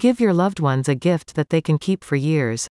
[0.00, 2.66] Give your loved ones a gift that they can keep for years.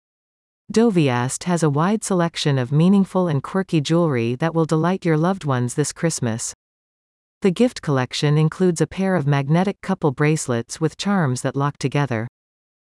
[0.72, 5.46] Doviast has a wide selection of meaningful and quirky jewelry that will delight your loved
[5.46, 6.54] ones this Christmas.
[7.41, 12.28] The gift collection includes a pair of magnetic couple bracelets with charms that lock together.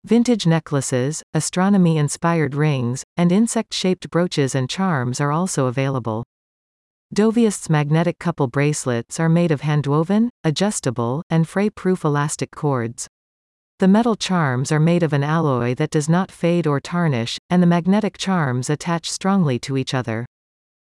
[0.03, 6.23] Vintage necklaces, astronomy inspired rings, and insect shaped brooches and charms are also available.
[7.13, 13.07] Doviast's magnetic couple bracelets are made of handwoven, adjustable, and fray proof elastic cords.
[13.79, 17.61] The metal charms are made of an alloy that does not fade or tarnish, and
[17.61, 20.25] the magnetic charms attach strongly to each other.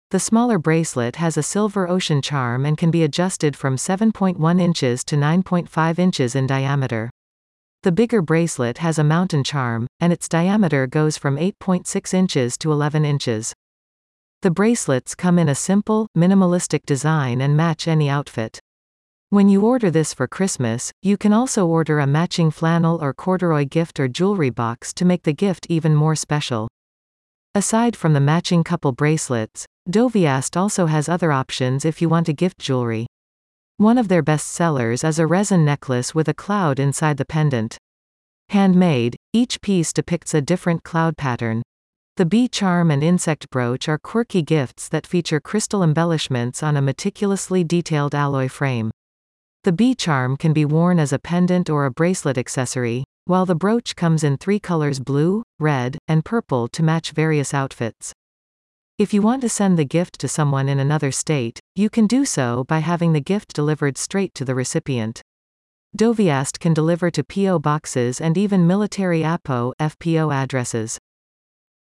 [0.09, 5.05] The smaller bracelet has a silver ocean charm and can be adjusted from 7.1 inches
[5.05, 7.09] to 9.5 inches in diameter.
[7.83, 12.73] The bigger bracelet has a mountain charm, and its diameter goes from 8.6 inches to
[12.73, 13.53] 11 inches.
[14.41, 18.59] The bracelets come in a simple, minimalistic design and match any outfit.
[19.31, 23.63] When you order this for Christmas, you can also order a matching flannel or corduroy
[23.63, 26.67] gift or jewelry box to make the gift even more special.
[27.55, 32.33] Aside from the matching couple bracelets, Doviast also has other options if you want to
[32.33, 33.07] gift jewelry.
[33.77, 37.77] One of their best sellers is a resin necklace with a cloud inside the pendant.
[38.49, 41.61] Handmade, each piece depicts a different cloud pattern.
[42.17, 46.81] The bee charm and insect brooch are quirky gifts that feature crystal embellishments on a
[46.81, 48.91] meticulously detailed alloy frame.
[49.63, 53.53] The bee charm can be worn as a pendant or a bracelet accessory, while the
[53.53, 58.11] brooch comes in three colors blue, red, and purple to match various outfits.
[58.97, 62.25] If you want to send the gift to someone in another state, you can do
[62.25, 65.21] so by having the gift delivered straight to the recipient.
[65.95, 70.97] Doviast can deliver to PO boxes and even military APO FPO addresses.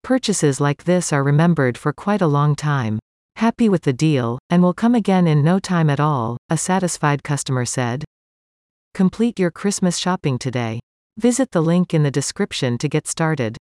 [0.01, 2.99] Purchases like this are remembered for quite a long time.
[3.37, 7.21] Happy with the deal, and will come again in no time at all, a satisfied
[7.21, 8.05] customer said.
[8.93, 10.79] Complete your Christmas shopping today.
[11.17, 13.57] Visit the link in the description to get started.